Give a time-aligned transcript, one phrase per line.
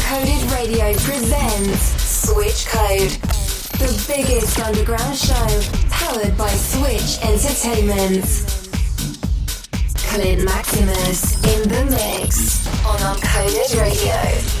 [0.00, 3.10] Uncoded Radio presents Switch Code,
[3.78, 5.60] the biggest underground show
[5.90, 8.24] powered by Switch Entertainment.
[10.08, 14.59] Clint Maximus in the mix on Uncoded Radio.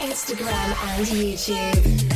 [0.00, 0.48] Instagram
[0.88, 2.15] and YouTube.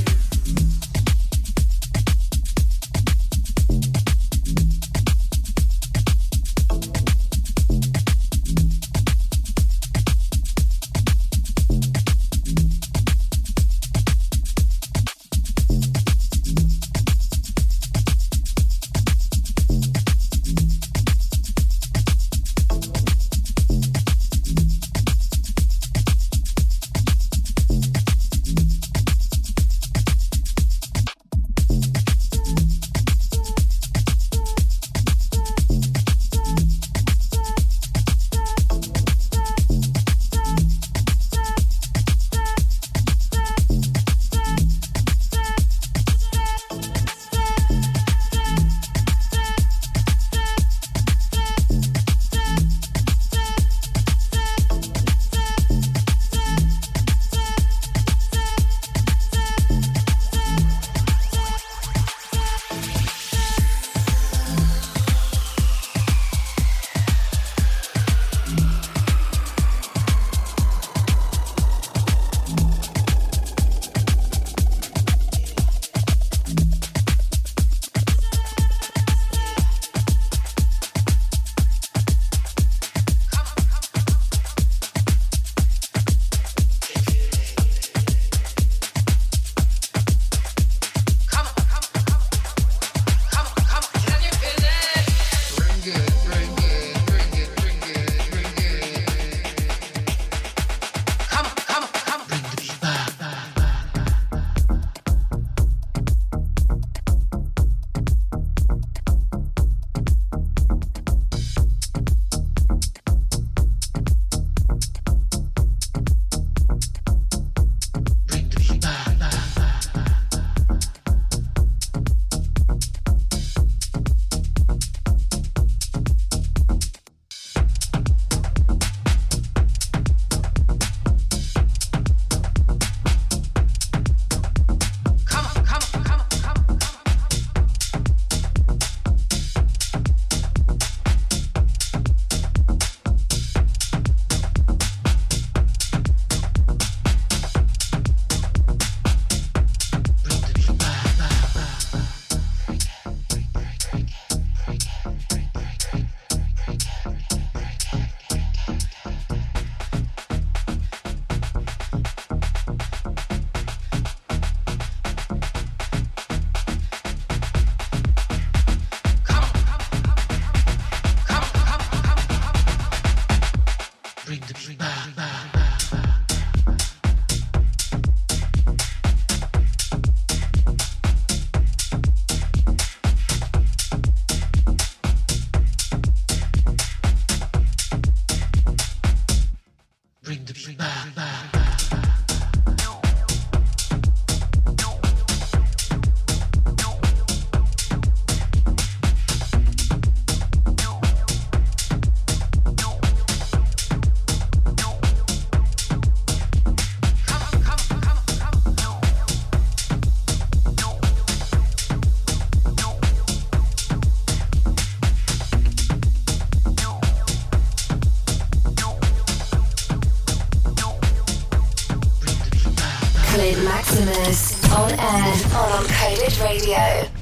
[223.30, 227.19] Maximus on air on Uncoded Radio.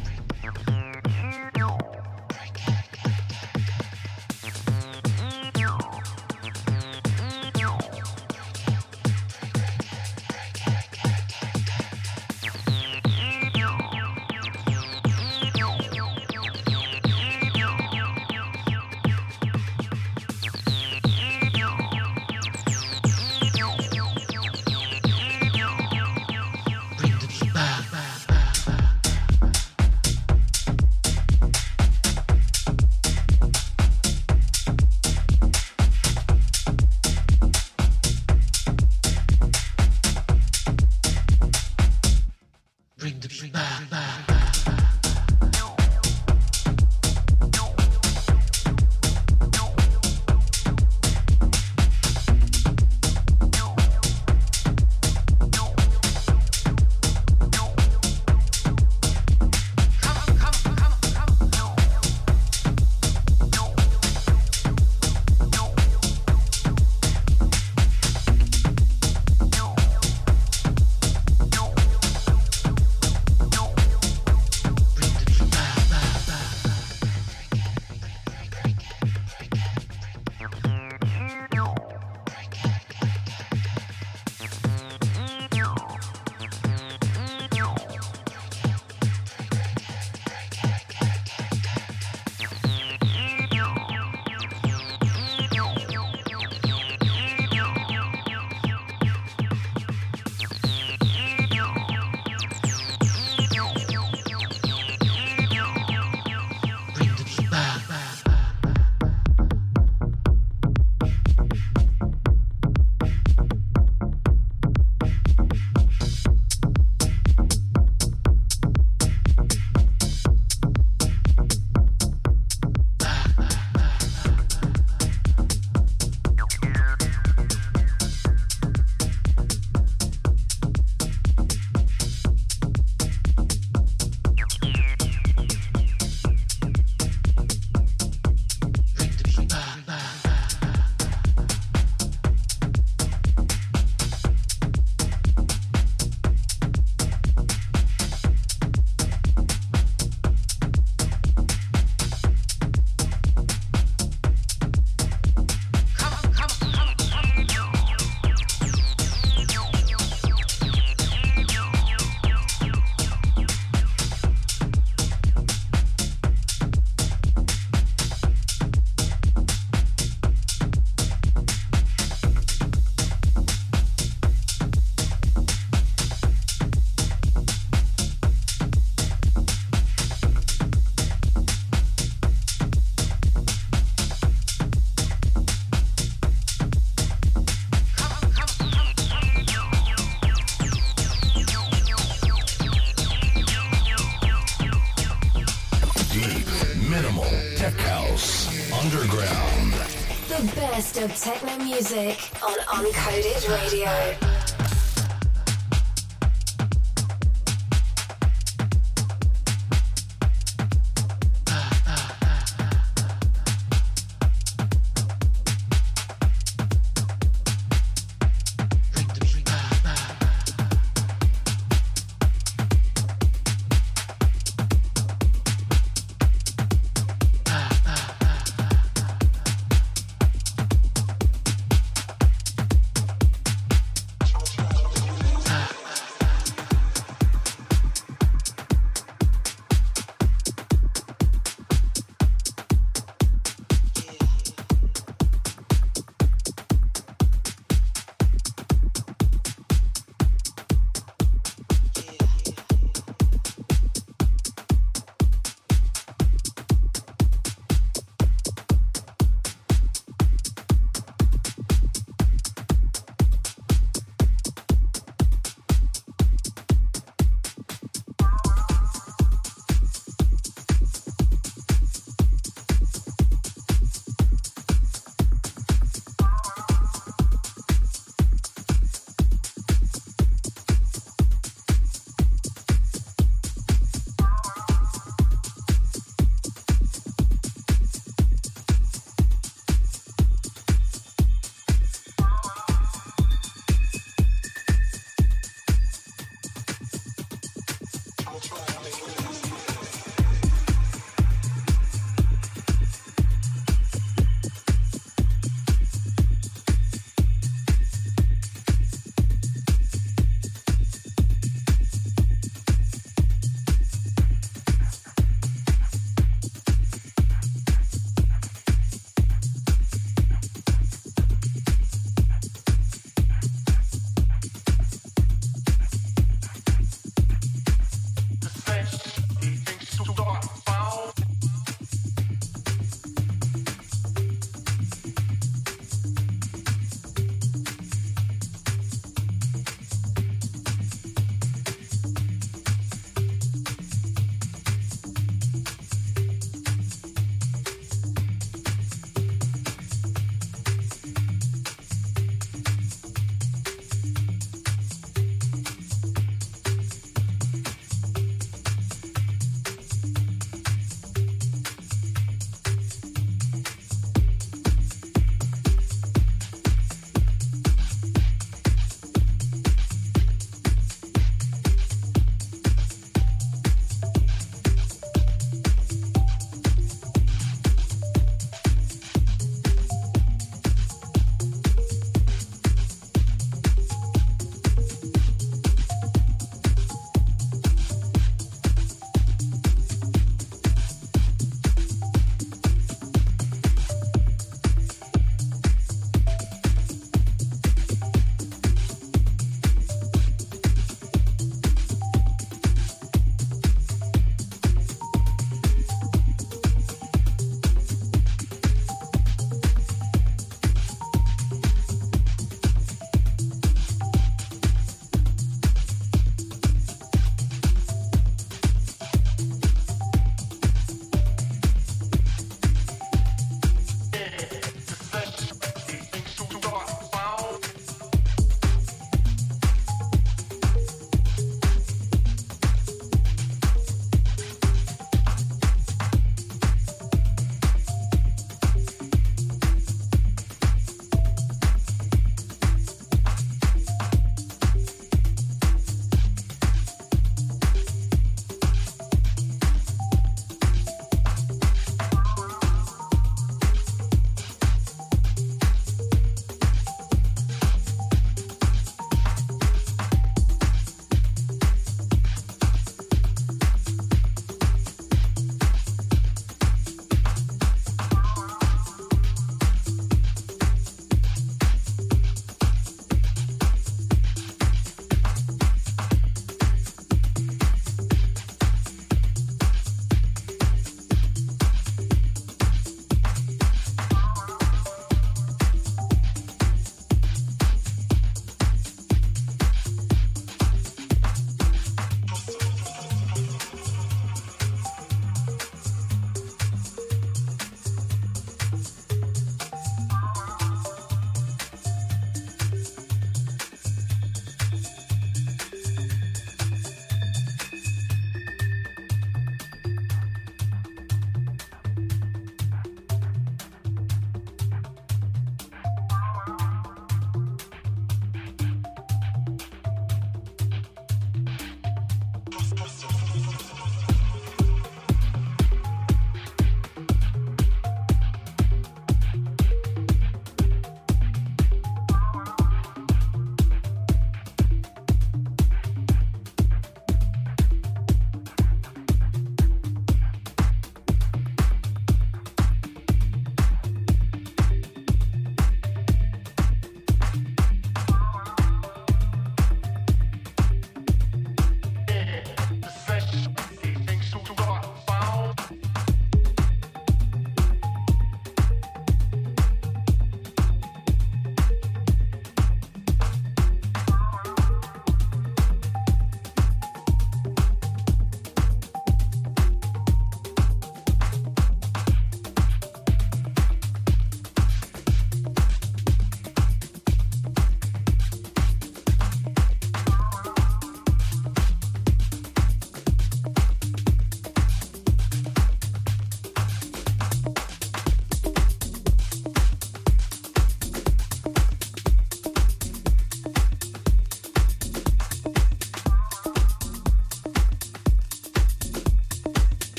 [201.79, 204.28] Music on Uncoded Radio.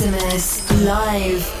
[0.00, 1.60] Maximus live.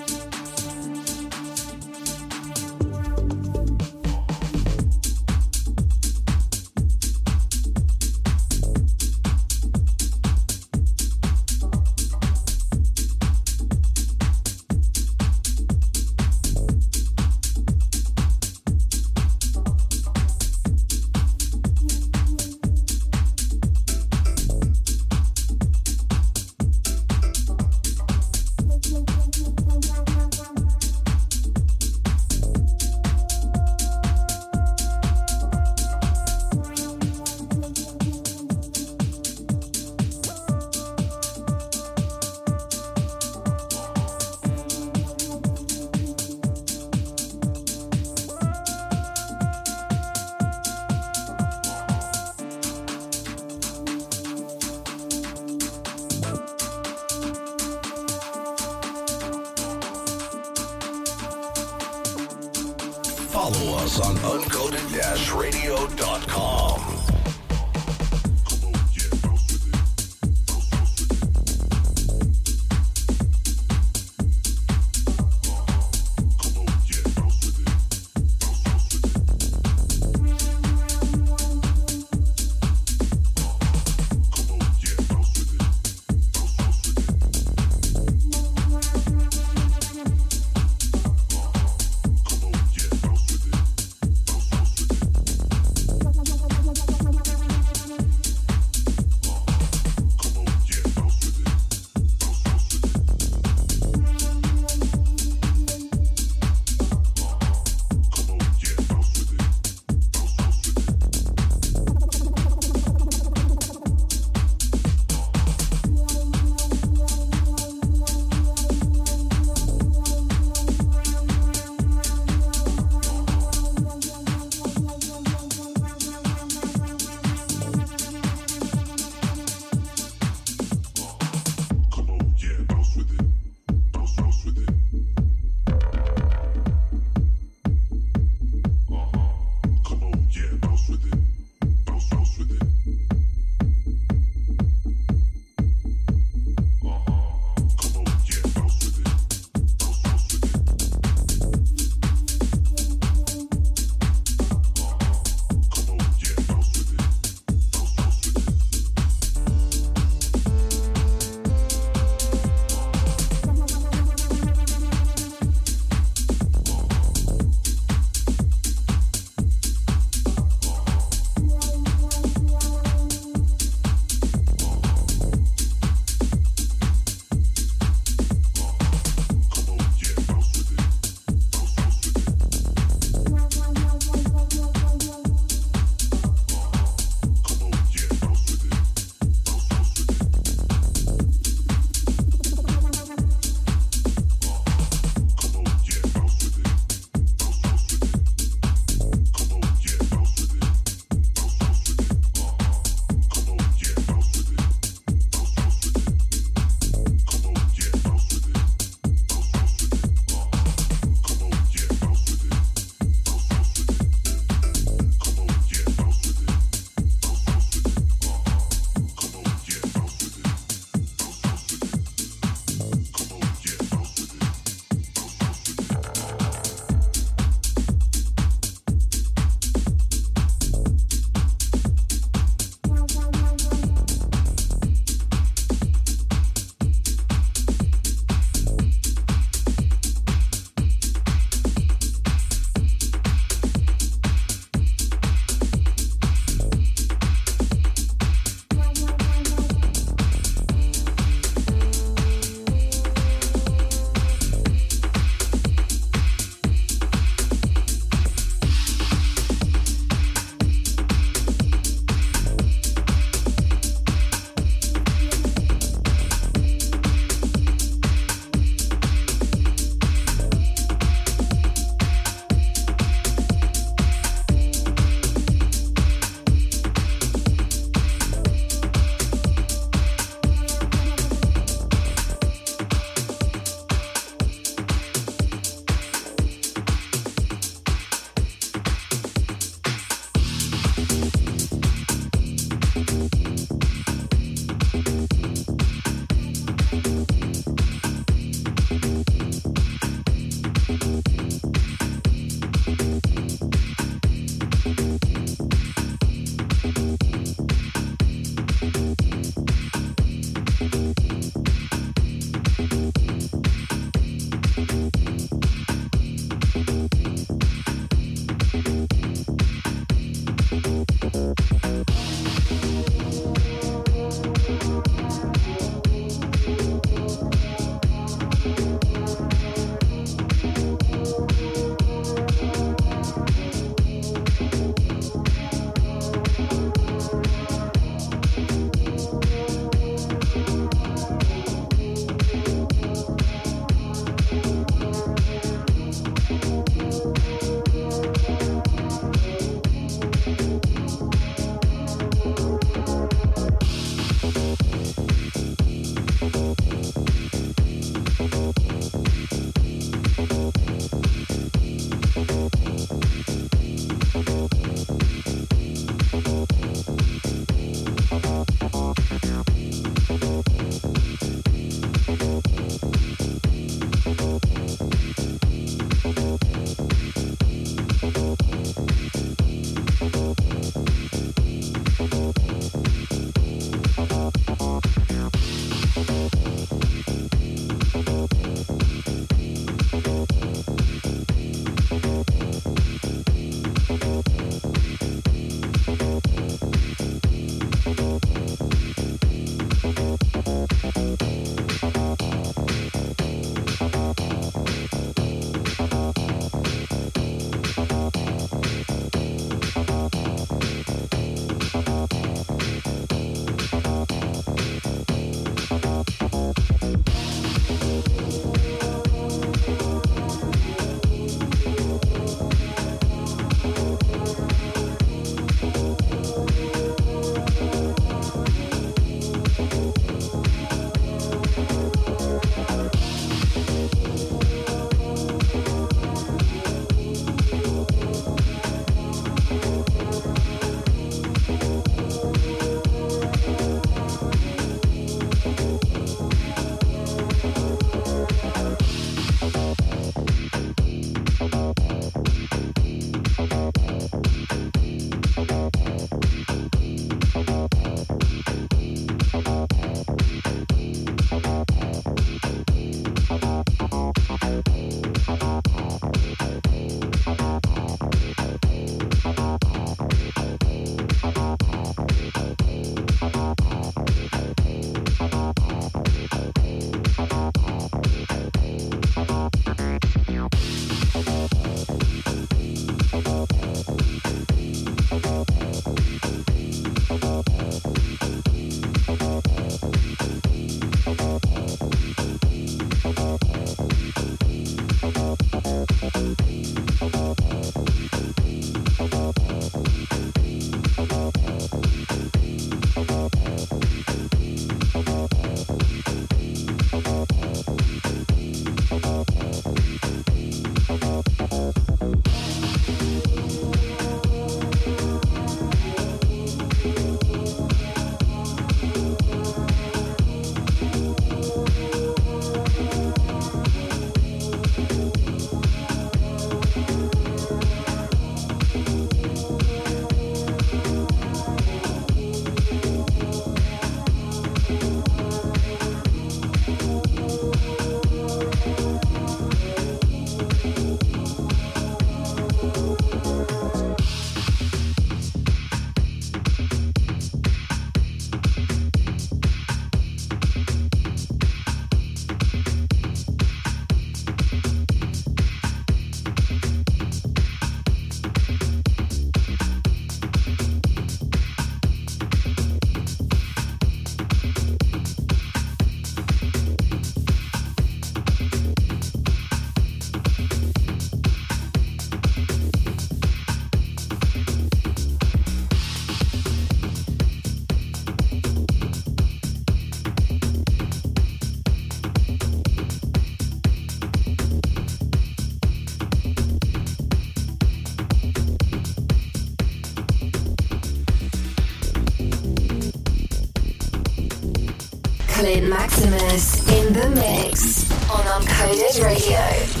[595.81, 600.00] Maximus in the mix on Uncoded Radio.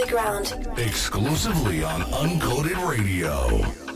[0.00, 0.78] Underground.
[0.78, 3.89] Exclusively on Uncoded Radio.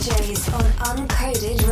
[0.00, 0.64] DJs on
[0.96, 1.68] Uncoded